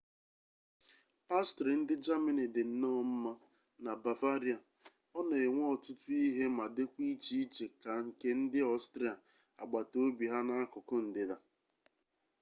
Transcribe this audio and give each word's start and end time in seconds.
pastrị 1.27 1.71
ndị 1.79 1.95
jamini 2.05 2.45
dị 2.53 2.63
nnọọ 2.69 3.01
mma 3.13 3.31
na 3.83 3.91
bavaria 4.03 4.57
ọ 5.17 5.19
na-enwe 5.29 5.63
ọtụtụ 5.73 6.09
ihe 6.27 6.45
ma 6.57 6.65
dịkwa 6.75 7.01
iche 7.13 7.33
iche 7.43 7.65
ka 7.81 7.91
nke 8.05 8.27
ndị 8.41 8.59
ọstrịa 8.73 9.13
agbata 9.61 9.95
obi 10.05 10.25
ha 10.31 10.39
n'akụkụ 10.47 10.95
ndịda 11.07 11.35